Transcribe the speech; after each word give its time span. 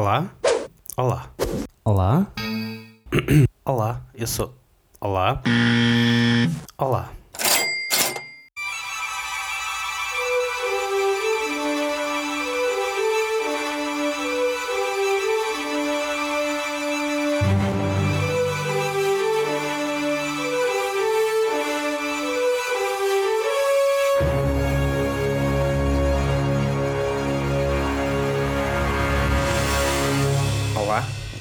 Olá? 0.00 0.30
Olá. 0.96 1.30
Olá? 1.84 2.26
Olá, 3.66 4.00
eu 4.14 4.26
sou. 4.26 4.54
Olá? 4.98 5.42
Olá. 6.78 7.10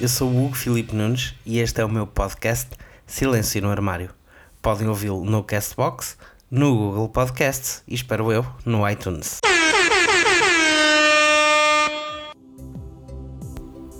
Eu 0.01 0.07
sou 0.07 0.29
o 0.29 0.45
Hugo 0.45 0.55
Filipe 0.55 0.95
Nunes 0.95 1.35
e 1.45 1.59
este 1.59 1.81
é 1.81 1.85
o 1.85 1.89
meu 1.89 2.07
podcast 2.07 2.69
Silêncio 3.05 3.61
no 3.61 3.69
Armário. 3.69 4.11
Podem 4.61 4.87
ouvi-lo 4.87 5.25
no 5.25 5.43
Castbox, 5.43 6.17
no 6.49 6.73
Google 6.73 7.09
Podcasts 7.09 7.83
e, 7.85 7.95
espero 7.95 8.31
eu, 8.31 8.45
no 8.63 8.89
iTunes. 8.89 9.39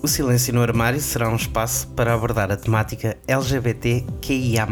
O 0.01 0.07
Silêncio 0.07 0.53
no 0.53 0.61
Armário 0.61 1.01
será 1.01 1.27
um 1.27 1.35
espaço 1.35 1.88
para 1.89 2.13
abordar 2.13 2.49
a 2.49 2.55
temática 2.55 3.17
LGBTQIA+. 3.27 4.67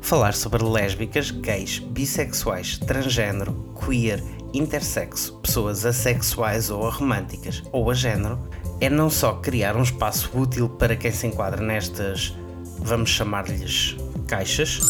Falar 0.00 0.34
sobre 0.34 0.62
lésbicas, 0.62 1.32
gays, 1.32 1.80
bissexuais, 1.80 2.78
transgênero, 2.78 3.74
queer, 3.84 4.22
intersexo, 4.54 5.36
pessoas 5.38 5.84
assexuais 5.84 6.70
ou 6.70 6.86
aromânticas 6.86 7.64
ou 7.72 7.90
a 7.90 7.94
género 7.94 8.38
é 8.80 8.90
não 8.90 9.08
só 9.08 9.34
criar 9.34 9.76
um 9.76 9.82
espaço 9.82 10.30
útil 10.34 10.68
para 10.68 10.96
quem 10.96 11.10
se 11.10 11.26
enquadra 11.26 11.62
nestas, 11.62 12.36
vamos 12.78 13.10
chamar-lhes 13.10 13.96
caixas, 14.26 14.80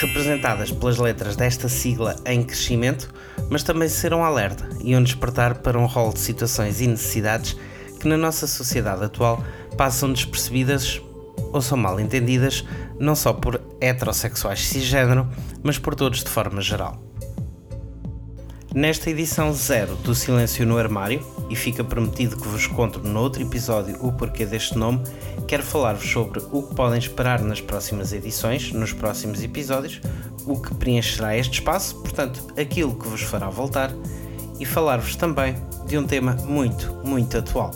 representadas 0.00 0.70
pelas 0.70 0.98
letras 0.98 1.36
desta 1.36 1.68
sigla 1.68 2.16
em 2.26 2.42
crescimento, 2.42 3.12
mas 3.48 3.62
também 3.62 3.88
ser 3.88 4.12
um 4.12 4.24
alerta 4.24 4.68
e 4.82 4.94
um 4.96 5.02
despertar 5.02 5.56
para 5.56 5.78
um 5.78 5.86
rol 5.86 6.12
de 6.12 6.18
situações 6.18 6.80
e 6.80 6.86
necessidades 6.86 7.56
que 7.98 8.08
na 8.08 8.16
nossa 8.16 8.46
sociedade 8.46 9.04
atual 9.04 9.42
passam 9.76 10.12
despercebidas 10.12 11.00
ou 11.52 11.62
são 11.62 11.78
mal 11.78 12.00
entendidas 12.00 12.64
não 12.98 13.14
só 13.14 13.32
por 13.32 13.60
heterossexuais 13.80 14.66
cisgênero, 14.66 15.28
mas 15.62 15.78
por 15.78 15.94
todos 15.94 16.22
de 16.22 16.30
forma 16.30 16.60
geral. 16.60 17.00
Nesta 18.74 19.10
edição 19.10 19.52
zero 19.52 19.96
do 19.96 20.14
Silêncio 20.14 20.64
no 20.66 20.78
Armário, 20.78 21.24
e 21.48 21.56
fica 21.56 21.82
prometido 21.82 22.36
que 22.36 22.48
vos 22.48 22.66
conto 22.66 23.00
noutro 23.00 23.42
episódio 23.42 23.96
o 24.00 24.12
porquê 24.12 24.46
deste 24.46 24.76
nome, 24.76 25.02
quero 25.46 25.62
falar-vos 25.62 26.10
sobre 26.10 26.40
o 26.50 26.62
que 26.62 26.74
podem 26.74 26.98
esperar 26.98 27.40
nas 27.40 27.60
próximas 27.60 28.12
edições, 28.12 28.72
nos 28.72 28.92
próximos 28.92 29.42
episódios, 29.42 30.00
o 30.46 30.60
que 30.60 30.74
preencherá 30.74 31.36
este 31.36 31.54
espaço, 31.54 31.96
portanto, 31.96 32.46
aquilo 32.58 32.94
que 32.94 33.08
vos 33.08 33.22
fará 33.22 33.48
voltar, 33.48 33.92
e 34.58 34.64
falar-vos 34.64 35.16
também 35.16 35.56
de 35.86 35.98
um 35.98 36.06
tema 36.06 36.34
muito, 36.46 36.94
muito 37.04 37.36
atual. 37.36 37.70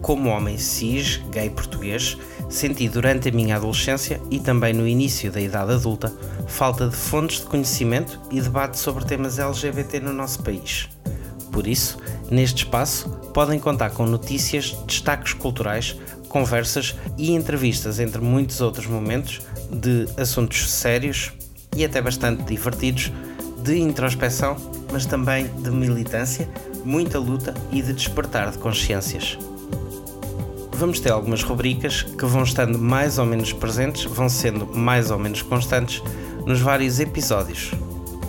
Como 0.00 0.28
homem 0.30 0.56
cis, 0.56 1.20
gay 1.30 1.50
português, 1.50 2.16
senti 2.48 2.88
durante 2.88 3.28
a 3.28 3.32
minha 3.32 3.56
adolescência 3.56 4.20
e 4.30 4.40
também 4.40 4.72
no 4.72 4.86
início 4.86 5.30
da 5.30 5.40
idade 5.40 5.72
adulta 5.72 6.12
falta 6.46 6.88
de 6.88 6.96
fontes 6.96 7.40
de 7.40 7.46
conhecimento 7.46 8.20
e 8.30 8.40
debate 8.40 8.78
sobre 8.78 9.04
temas 9.04 9.38
LGBT 9.38 10.00
no 10.00 10.12
nosso 10.12 10.42
país. 10.42 10.88
Por 11.50 11.66
isso, 11.66 11.98
neste 12.30 12.64
espaço, 12.64 13.08
podem 13.34 13.58
contar 13.58 13.90
com 13.90 14.06
notícias, 14.06 14.76
destaques 14.86 15.32
culturais, 15.32 15.96
conversas 16.28 16.94
e 17.18 17.32
entrevistas, 17.32 17.98
entre 17.98 18.20
muitos 18.20 18.60
outros 18.60 18.86
momentos, 18.86 19.40
de 19.70 20.06
assuntos 20.16 20.70
sérios 20.70 21.32
e 21.76 21.84
até 21.84 22.00
bastante 22.00 22.42
divertidos, 22.44 23.12
de 23.62 23.78
introspeção, 23.78 24.56
mas 24.92 25.06
também 25.06 25.48
de 25.58 25.70
militância, 25.70 26.48
muita 26.84 27.18
luta 27.18 27.54
e 27.70 27.82
de 27.82 27.92
despertar 27.92 28.50
de 28.50 28.58
consciências. 28.58 29.36
Vamos 30.72 30.98
ter 30.98 31.12
algumas 31.12 31.42
rubricas 31.42 32.02
que 32.02 32.24
vão 32.24 32.42
estando 32.42 32.78
mais 32.78 33.18
ou 33.18 33.26
menos 33.26 33.52
presentes, 33.52 34.04
vão 34.04 34.28
sendo 34.28 34.66
mais 34.66 35.10
ou 35.10 35.18
menos 35.18 35.42
constantes 35.42 36.02
nos 36.46 36.60
vários 36.60 36.98
episódios, 37.00 37.70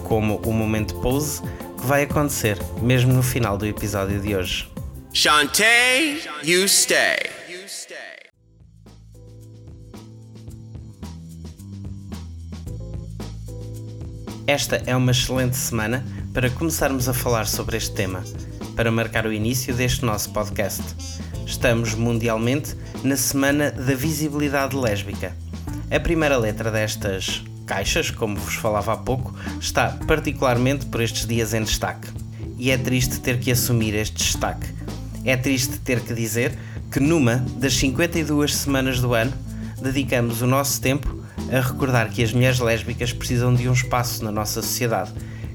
como 0.03 0.35
o 0.45 0.51
momento 0.51 0.95
pause 0.95 1.41
que 1.81 1.87
vai 1.87 2.03
acontecer 2.03 2.59
mesmo 2.81 3.11
no 3.11 3.23
final 3.23 3.57
do 3.57 3.65
episódio 3.65 4.21
de 4.21 4.35
hoje. 4.35 4.69
Shantae, 5.11 6.21
you 6.43 6.63
stay. 6.65 7.17
Esta 14.45 14.81
é 14.85 14.95
uma 14.95 15.11
excelente 15.11 15.55
semana 15.55 16.05
para 16.33 16.49
começarmos 16.51 17.09
a 17.09 17.13
falar 17.13 17.47
sobre 17.47 17.77
este 17.77 17.95
tema, 17.95 18.23
para 18.75 18.91
marcar 18.91 19.25
o 19.25 19.33
início 19.33 19.73
deste 19.73 20.05
nosso 20.05 20.31
podcast. 20.31 20.83
Estamos 21.47 21.95
mundialmente 21.95 22.75
na 23.03 23.15
Semana 23.15 23.71
da 23.71 23.95
Visibilidade 23.95 24.75
Lésbica. 24.75 25.35
A 25.89 25.99
primeira 25.99 26.37
letra 26.37 26.69
destas 26.69 27.43
caixas, 27.65 28.11
como 28.11 28.35
vos 28.37 28.55
falava 28.55 28.93
há 28.93 28.97
pouco, 28.97 29.33
está 29.59 29.89
particularmente 30.07 30.85
por 30.85 31.01
estes 31.01 31.25
dias 31.25 31.53
em 31.53 31.63
destaque. 31.63 32.07
E 32.57 32.71
é 32.71 32.77
triste 32.77 33.19
ter 33.19 33.39
que 33.39 33.51
assumir 33.51 33.93
este 33.95 34.17
destaque. 34.17 34.67
É 35.23 35.35
triste 35.37 35.79
ter 35.79 36.01
que 36.01 36.13
dizer 36.13 36.57
que 36.91 36.99
numa 36.99 37.37
das 37.57 37.73
52 37.75 38.55
semanas 38.55 38.99
do 38.99 39.13
ano 39.13 39.33
dedicamos 39.81 40.41
o 40.41 40.47
nosso 40.47 40.81
tempo 40.81 41.21
a 41.51 41.59
recordar 41.59 42.09
que 42.09 42.23
as 42.23 42.31
mulheres 42.33 42.59
lésbicas 42.59 43.13
precisam 43.13 43.53
de 43.53 43.67
um 43.67 43.73
espaço 43.73 44.23
na 44.23 44.31
nossa 44.31 44.61
sociedade 44.61 45.11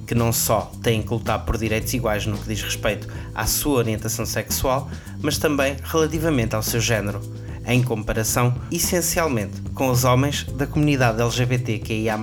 que 0.06 0.14
não 0.14 0.32
só 0.32 0.72
têm 0.82 1.02
que 1.02 1.10
lutar 1.10 1.44
por 1.44 1.58
direitos 1.58 1.92
iguais 1.92 2.24
no 2.26 2.38
que 2.38 2.48
diz 2.48 2.62
respeito 2.62 3.08
à 3.34 3.44
sua 3.44 3.78
orientação 3.78 4.24
sexual, 4.24 4.88
mas 5.20 5.36
também 5.36 5.76
relativamente 5.82 6.54
ao 6.54 6.62
seu 6.62 6.80
género, 6.80 7.20
em 7.66 7.82
comparação 7.82 8.54
essencialmente 8.70 9.60
com 9.74 9.90
os 9.90 10.04
homens 10.04 10.44
da 10.44 10.66
comunidade 10.66 11.20
LGBTQIA. 11.20 12.16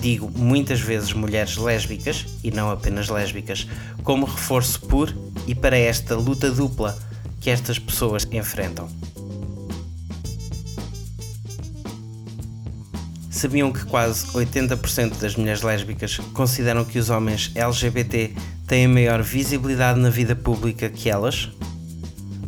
Digo 0.00 0.30
muitas 0.36 0.80
vezes 0.80 1.12
mulheres 1.12 1.56
lésbicas, 1.56 2.26
e 2.42 2.50
não 2.50 2.70
apenas 2.70 3.08
lésbicas, 3.08 3.68
como 4.02 4.26
reforço 4.26 4.80
por 4.80 5.14
e 5.46 5.54
para 5.54 5.76
esta 5.76 6.16
luta 6.16 6.50
dupla 6.50 6.98
que 7.40 7.50
estas 7.50 7.78
pessoas 7.78 8.26
enfrentam. 8.32 8.88
Sabiam 13.30 13.72
que 13.72 13.84
quase 13.86 14.26
80% 14.26 15.18
das 15.18 15.34
mulheres 15.34 15.62
lésbicas 15.62 16.18
consideram 16.32 16.84
que 16.84 16.98
os 16.98 17.10
homens 17.10 17.50
LGBT 17.54 18.32
têm 18.66 18.86
maior 18.86 19.22
visibilidade 19.22 19.98
na 19.98 20.10
vida 20.10 20.36
pública 20.36 20.88
que 20.88 21.10
elas? 21.10 21.48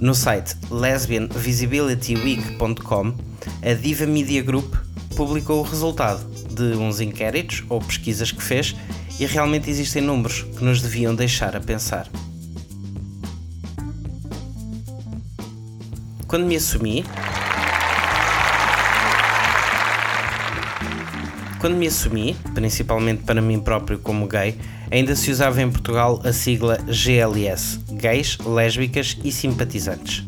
No 0.00 0.15
site 0.15 0.56
lesbianvisibilityweek.com, 0.71 3.15
a 3.62 3.75
Diva 3.75 4.06
Media 4.06 4.43
Group 4.43 4.75
publicou 5.16 5.60
o 5.60 5.62
resultado 5.62 6.25
de 6.53 6.77
uns 6.77 7.00
inquéritos 7.00 7.62
ou 7.69 7.81
pesquisas 7.81 8.33
que 8.33 8.43
fez 8.43 8.75
e 9.19 9.27
realmente 9.27 9.71
existem 9.71 10.03
números 10.03 10.44
que 10.56 10.65
nos 10.65 10.83
deviam 10.83 11.15
deixar 11.15 11.56
a 11.56 11.60
pensar. 11.60 12.09
Quando 16.27 16.47
me 16.47 16.56
assumi, 16.56 17.04
Quando 21.60 21.77
me 21.78 21.87
assumi, 21.87 22.37
principalmente 22.53 23.22
para 23.22 23.41
mim 23.41 23.59
próprio 23.59 23.99
como 23.99 24.28
gay, 24.28 24.54
ainda 24.91 25.16
se 25.16 25.31
usava 25.31 25.62
em 25.62 25.71
Portugal 25.71 26.21
a 26.22 26.31
sigla 26.31 26.77
GLS 26.87 27.84
Gays, 28.04 28.37
Lésbicas 28.44 29.16
e 29.24 29.33
Simpatizantes. 29.33 30.27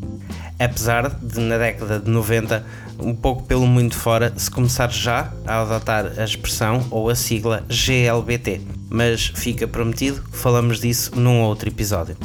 Apesar 0.59 1.11
de, 1.11 1.39
na 1.41 1.59
década 1.59 2.01
de 2.01 2.11
90, 2.11 2.65
um 2.99 3.15
pouco 3.15 3.43
pelo 3.43 3.67
mundo 3.67 3.95
fora, 3.95 4.33
se 4.35 4.51
começar 4.51 4.91
já 4.91 5.31
a 5.47 5.61
adotar 5.61 6.19
a 6.19 6.25
expressão 6.25 6.87
ou 6.91 7.11
a 7.11 7.15
sigla 7.15 7.67
GLBT. 7.69 8.63
Mas 8.89 9.27
fica 9.27 9.69
prometido, 9.69 10.25
falamos 10.33 10.81
disso 10.81 11.15
num 11.17 11.43
outro 11.43 11.69
episódio. 11.69 12.17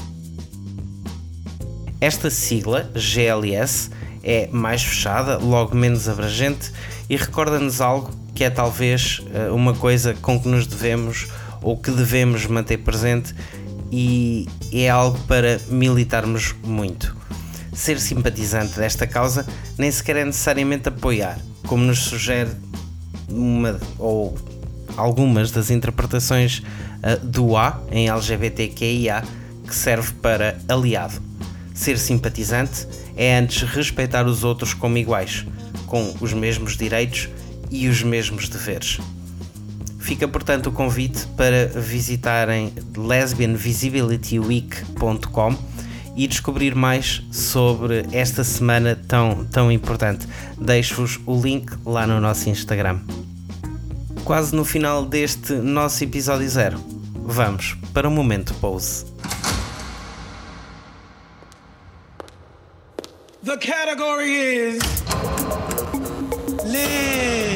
Esta 1.99 2.29
sigla, 2.29 2.89
GLS, 2.95 3.91
é 4.23 4.47
mais 4.53 4.81
fechada, 4.81 5.37
logo 5.37 5.75
menos 5.75 6.07
abrangente 6.07 6.71
e 7.09 7.17
recorda-nos 7.17 7.81
algo 7.81 8.09
que 8.33 8.45
é 8.45 8.49
talvez 8.49 9.19
eh, 9.33 9.51
uma 9.51 9.73
coisa 9.73 10.13
com 10.13 10.39
que 10.39 10.47
nos 10.47 10.65
devemos 10.65 11.27
ou 11.61 11.77
que 11.77 11.91
devemos 11.91 12.45
manter 12.45 12.77
presente 12.77 13.35
e 13.91 14.47
é 14.71 14.89
algo 14.89 15.19
para 15.27 15.59
militarmos 15.67 16.55
muito. 16.63 17.15
Ser 17.73 17.99
simpatizante 17.99 18.79
desta 18.79 19.05
causa 19.05 19.45
nem 19.77 19.91
sequer 19.91 20.17
é 20.17 20.25
necessariamente 20.25 20.89
apoiar, 20.89 21.39
como 21.67 21.83
nos 21.83 21.99
sugere 21.99 22.51
uma 23.29 23.79
ou 23.97 24.37
algumas 24.97 25.51
das 25.51 25.69
interpretações 25.69 26.59
uh, 26.59 27.25
do 27.25 27.55
A 27.55 27.81
em 27.91 28.09
LGBTQIA 28.09 29.23
que 29.67 29.75
serve 29.75 30.13
para 30.15 30.57
aliado. 30.67 31.21
Ser 31.73 31.97
simpatizante 31.97 32.87
é 33.15 33.37
antes 33.37 33.63
respeitar 33.63 34.25
os 34.25 34.43
outros 34.43 34.73
como 34.73 34.97
iguais, 34.97 35.45
com 35.87 36.13
os 36.19 36.33
mesmos 36.33 36.77
direitos 36.77 37.29
e 37.69 37.87
os 37.87 38.03
mesmos 38.03 38.49
deveres. 38.49 38.99
Fica 40.01 40.27
portanto 40.27 40.67
o 40.67 40.71
convite 40.71 41.25
para 41.37 41.67
visitarem 41.67 42.73
lesbianvisibilityweek.com 42.97 45.55
e 46.17 46.27
descobrir 46.27 46.75
mais 46.75 47.23
sobre 47.31 48.05
esta 48.11 48.43
semana 48.43 48.99
tão, 49.07 49.45
tão 49.45 49.71
importante. 49.71 50.27
Deixo-vos 50.59 51.19
o 51.25 51.39
link 51.39 51.71
lá 51.85 52.05
no 52.05 52.19
nosso 52.19 52.49
Instagram. 52.49 52.99
Quase 54.25 54.53
no 54.55 54.65
final 54.65 55.05
deste 55.05 55.53
nosso 55.53 56.03
episódio 56.03 56.49
zero, 56.49 56.77
vamos 57.23 57.77
para 57.93 58.07
o 58.07 58.11
momento 58.11 58.55
pose. 58.55 59.05
The 63.43 63.57
category 63.57 64.77
is 64.77 64.83
Live. 66.65 67.50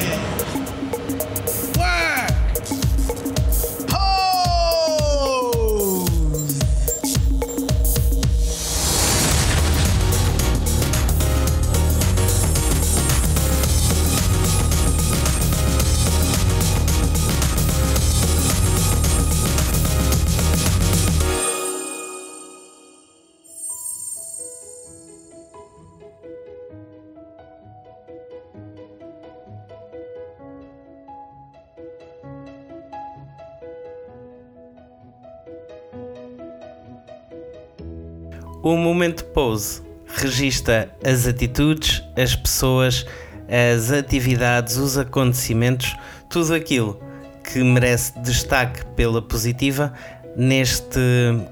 O 38.62 38.76
momento 38.76 39.24
pose 39.26 39.82
registra 40.08 40.94
as 41.04 41.26
atitudes, 41.26 42.02
as 42.16 42.34
pessoas, 42.34 43.06
as 43.48 43.90
atividades, 43.90 44.76
os 44.76 44.96
acontecimentos, 44.96 45.96
tudo 46.28 46.54
aquilo 46.54 47.00
que 47.44 47.62
merece 47.62 48.18
destaque 48.20 48.84
pela 48.96 49.22
positiva 49.22 49.92
neste 50.36 50.98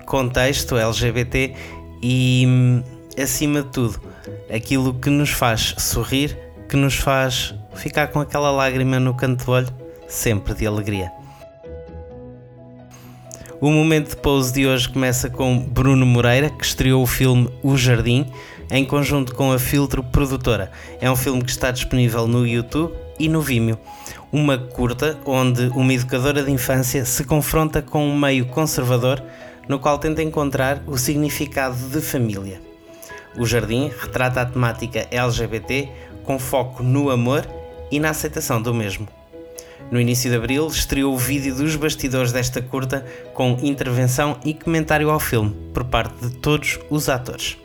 contexto 0.07 0.77
LGBT 0.77 1.55
e, 2.03 2.83
acima 3.21 3.63
de 3.63 3.69
tudo, 3.71 4.01
aquilo 4.55 4.95
que 4.95 5.11
nos 5.11 5.31
faz 5.31 5.75
sorrir, 5.79 6.37
que 6.69 6.77
nos 6.77 6.95
faz 6.95 7.55
ficar 7.75 8.09
com 8.09 8.21
aquela 8.21 8.51
lágrima 8.51 8.99
no 8.99 9.15
canto 9.15 9.45
do 9.45 9.53
olho, 9.53 9.69
sempre 10.09 10.55
de 10.55 10.67
alegria. 10.67 11.24
O 13.61 13.71
momento 13.71 14.11
de 14.11 14.17
pose 14.17 14.53
de 14.53 14.67
hoje 14.67 14.89
começa 14.89 15.31
com 15.31 15.59
Bruno 15.59 16.05
Moreira, 16.05 16.51
que 16.51 16.65
estreou 16.65 17.03
o 17.03 17.07
filme 17.07 17.49
O 17.63 17.77
Jardim, 17.77 18.27
em 18.71 18.85
conjunto 18.85 19.35
com 19.35 19.53
a 19.53 19.59
Filtro 19.59 20.03
Produtora. 20.03 20.71
É 21.01 21.11
um 21.11 21.17
filme 21.17 21.43
que 21.43 21.51
está 21.51 21.71
disponível 21.71 22.27
no 22.27 22.47
YouTube 22.47 22.93
e 23.19 23.29
no 23.29 23.41
Vimeo. 23.41 23.79
Uma 24.33 24.59
curta 24.59 25.19
onde 25.25 25.69
uma 25.69 25.95
educadora 25.95 26.43
de 26.43 26.51
infância 26.51 27.05
se 27.05 27.25
confronta 27.25 27.81
com 27.81 28.07
um 28.07 28.19
meio 28.19 28.47
conservador 28.47 29.23
no 29.69 29.79
qual 29.79 29.99
tenta 29.99 30.23
encontrar 30.23 30.83
o 30.87 30.99
significado 30.99 31.77
de 31.77 32.01
família. 32.01 32.61
O 33.37 33.47
Jardim 33.47 33.91
retrata 34.01 34.43
a 34.43 34.47
temática 34.47 35.07
LGBT 35.11 35.89
com 36.25 36.39
foco 36.39 36.83
no 36.83 37.09
amor 37.09 37.47
e 37.91 38.01
na 38.01 38.11
aceitação 38.11 38.61
do 38.61 38.75
mesmo. 38.75 39.09
No 39.91 40.01
início 40.01 40.31
de 40.31 40.37
abril, 40.37 40.67
estreou 40.67 41.15
o 41.15 41.19
vídeo 41.19 41.55
dos 41.55 41.77
bastidores 41.77 42.33
desta 42.33 42.61
curta 42.61 43.05
com 43.33 43.59
intervenção 43.63 44.39
e 44.45 44.55
comentário 44.55 45.11
ao 45.11 45.21
filme 45.21 45.55
por 45.73 45.85
parte 45.85 46.15
de 46.27 46.35
todos 46.37 46.79
os 46.91 47.09
atores. 47.09 47.57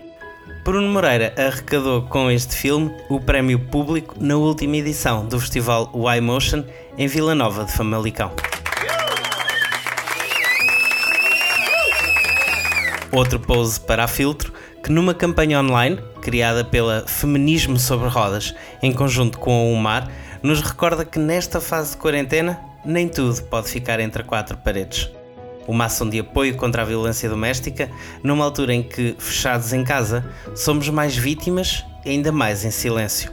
Bruno 0.64 0.90
Moreira 0.90 1.34
arrecadou 1.38 2.04
com 2.04 2.30
este 2.30 2.56
filme 2.56 2.92
o 3.10 3.20
prémio 3.20 3.58
público 3.58 4.16
na 4.20 4.36
última 4.36 4.78
edição 4.78 5.26
do 5.26 5.40
festival 5.40 5.92
Y 5.96 6.22
Motion 6.22 6.64
em 6.98 7.08
Vila 7.08 7.34
Nova 7.34 7.64
de 7.64 7.72
Famalicão. 7.72 8.32
Outro 13.12 13.40
pose 13.40 13.80
para 13.80 14.04
a 14.04 14.08
Filtro, 14.08 14.54
que 14.84 14.92
numa 14.92 15.16
campanha 15.16 15.60
online, 15.60 16.00
criada 16.22 16.64
pela 16.64 17.04
Feminismo 17.08 17.80
sobre 17.80 18.08
Rodas, 18.08 18.54
em 18.84 18.94
conjunto 18.94 19.40
com 19.40 19.52
a 19.52 19.64
UMAR, 19.64 20.08
nos 20.42 20.62
recorda 20.62 21.06
que 21.06 21.20
nesta 21.20 21.60
fase 21.60 21.92
de 21.92 21.98
quarentena 21.98 22.60
nem 22.86 23.08
tudo 23.08 23.42
pode 23.44 23.70
ficar 23.70 24.00
entre 24.00 24.24
quatro 24.24 24.58
paredes. 24.58 25.10
Uma 25.68 25.86
ação 25.86 26.10
de 26.10 26.20
apoio 26.20 26.56
contra 26.56 26.82
a 26.82 26.86
violência 26.86 27.30
doméstica, 27.30 27.90
numa 28.24 28.44
altura 28.44 28.74
em 28.74 28.82
que, 28.82 29.16
fechados 29.20 29.72
em 29.72 29.84
casa, 29.84 30.26
somos 30.56 30.90
mais 30.90 31.16
vítimas 31.16 31.86
e 32.04 32.10
ainda 32.10 32.32
mais 32.32 32.66
em 32.66 32.72
silêncio. 32.72 33.32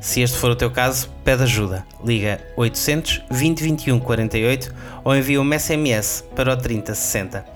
Se 0.00 0.20
este 0.20 0.36
for 0.36 0.50
o 0.50 0.56
teu 0.56 0.70
caso, 0.70 1.08
pede 1.24 1.44
ajuda. 1.44 1.86
Liga 2.04 2.40
800 2.56 3.22
20 3.30 3.62
21 3.62 4.00
48 4.00 4.74
ou 5.04 5.14
envia 5.14 5.40
um 5.40 5.58
SMS 5.58 6.24
para 6.34 6.52
o 6.52 6.56
3060. 6.56 7.55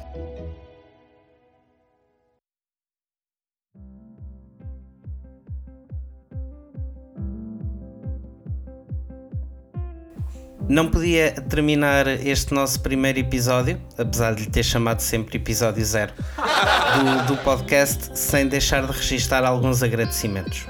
Não 10.71 10.87
podia 10.87 11.33
terminar 11.33 12.07
este 12.07 12.55
nosso 12.55 12.79
primeiro 12.79 13.19
episódio, 13.19 13.77
apesar 13.99 14.37
de 14.37 14.45
lhe 14.45 14.51
ter 14.51 14.63
chamado 14.63 15.01
sempre 15.01 15.37
episódio 15.37 15.85
zero, 15.85 16.13
do, 17.27 17.35
do 17.35 17.43
podcast, 17.43 18.17
sem 18.17 18.47
deixar 18.47 18.87
de 18.87 18.93
registar 18.93 19.45
alguns 19.45 19.83
agradecimentos. 19.83 20.69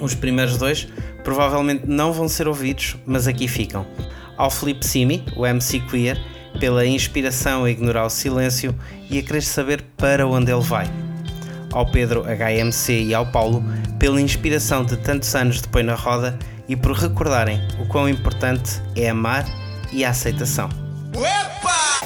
Os 0.00 0.14
primeiros 0.14 0.56
dois 0.56 0.86
provavelmente 1.24 1.82
não 1.84 2.12
vão 2.12 2.28
ser 2.28 2.46
ouvidos, 2.46 2.96
mas 3.04 3.26
aqui 3.26 3.48
ficam. 3.48 3.84
Ao 4.36 4.52
Felipe 4.52 4.86
Simi, 4.86 5.24
o 5.34 5.44
MC 5.44 5.80
Queer, 5.80 6.16
pela 6.60 6.86
inspiração 6.86 7.64
a 7.64 7.70
ignorar 7.72 8.06
o 8.06 8.10
silêncio 8.10 8.72
e 9.10 9.18
a 9.18 9.22
querer 9.22 9.42
saber 9.42 9.82
para 9.96 10.28
onde 10.28 10.52
ele 10.52 10.62
vai. 10.62 10.88
Ao 11.72 11.90
Pedro 11.90 12.22
HMC 12.22 13.02
e 13.02 13.12
ao 13.12 13.26
Paulo, 13.26 13.64
pela 13.98 14.20
inspiração 14.20 14.84
de 14.84 14.96
tantos 14.96 15.34
anos 15.34 15.60
de 15.60 15.66
Põe 15.66 15.82
na 15.82 15.96
Roda 15.96 16.38
e 16.70 16.76
por 16.76 16.92
recordarem 16.92 17.60
o 17.80 17.86
quão 17.86 18.08
importante 18.08 18.80
é 18.94 19.10
amar 19.10 19.44
e 19.92 20.04
a 20.04 20.10
aceitação. 20.10 20.68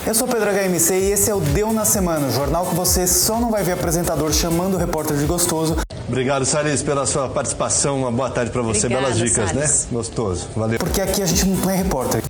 Eu 0.06 0.14
sou 0.14 0.26
Pedro 0.26 0.50
HMC 0.50 0.94
e 0.94 1.10
esse 1.12 1.30
é 1.30 1.34
o 1.34 1.40
Deu 1.40 1.70
na 1.70 1.84
Semana, 1.84 2.26
o 2.28 2.32
jornal 2.32 2.64
que 2.66 2.74
você 2.74 3.06
só 3.06 3.38
não 3.38 3.50
vai 3.50 3.62
ver 3.62 3.72
apresentador 3.72 4.32
chamando 4.32 4.74
o 4.74 4.78
repórter 4.78 5.18
de 5.18 5.26
gostoso. 5.26 5.76
Obrigado, 6.08 6.46
Salles, 6.46 6.82
pela 6.82 7.04
sua 7.04 7.28
participação. 7.28 8.00
Uma 8.00 8.10
boa 8.10 8.30
tarde 8.30 8.50
para 8.50 8.62
você. 8.62 8.86
Obrigada, 8.86 9.14
Belas 9.14 9.18
dicas, 9.18 9.52
né? 9.52 9.66
Gostoso. 9.92 10.48
Valeu. 10.56 10.78
Porque 10.78 11.00
aqui 11.00 11.22
a 11.22 11.26
gente 11.26 11.46
não 11.46 11.56
põe 11.58 11.76
repórter. 11.76 12.22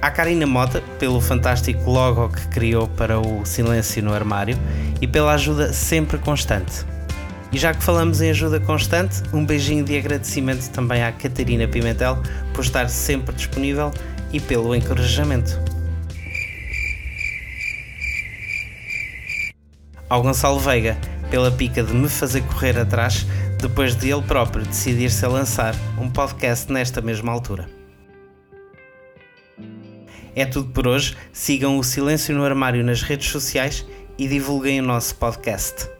A 0.00 0.10
Karina 0.10 0.46
Mota, 0.46 0.82
pelo 0.98 1.20
fantástico 1.20 1.90
logo 1.90 2.30
que 2.30 2.48
criou 2.48 2.88
para 2.88 3.18
o 3.18 3.44
Silêncio 3.44 4.02
no 4.02 4.14
Armário 4.14 4.58
e 5.00 5.06
pela 5.06 5.32
ajuda 5.32 5.74
sempre 5.74 6.18
constante. 6.18 6.86
E 7.52 7.58
já 7.58 7.74
que 7.74 7.82
falamos 7.82 8.20
em 8.20 8.30
ajuda 8.30 8.60
constante, 8.60 9.22
um 9.32 9.44
beijinho 9.44 9.84
de 9.84 9.98
agradecimento 9.98 10.70
também 10.70 11.02
à 11.02 11.10
Catarina 11.10 11.66
Pimentel 11.66 12.22
por 12.54 12.62
estar 12.62 12.88
sempre 12.88 13.34
disponível 13.34 13.90
e 14.32 14.38
pelo 14.38 14.74
encorajamento. 14.74 15.58
Ao 20.08 20.22
Gonçalo 20.22 20.60
Veiga, 20.60 20.96
pela 21.30 21.50
pica 21.50 21.82
de 21.82 21.92
me 21.92 22.08
fazer 22.08 22.42
correr 22.42 22.78
atrás 22.78 23.26
depois 23.60 23.94
de 23.94 24.10
ele 24.10 24.22
próprio 24.22 24.64
decidir-se 24.64 25.24
a 25.24 25.28
lançar 25.28 25.74
um 26.00 26.08
podcast 26.08 26.72
nesta 26.72 27.00
mesma 27.00 27.30
altura. 27.30 27.68
É 30.34 30.46
tudo 30.46 30.70
por 30.70 30.86
hoje. 30.86 31.16
Sigam 31.32 31.78
o 31.78 31.84
Silêncio 31.84 32.34
no 32.34 32.44
Armário 32.44 32.84
nas 32.84 33.02
redes 33.02 33.28
sociais 33.28 33.84
e 34.16 34.28
divulguem 34.28 34.80
o 34.80 34.84
nosso 34.84 35.14
podcast. 35.16 35.99